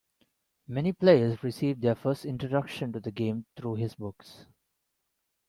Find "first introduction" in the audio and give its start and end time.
1.93-2.91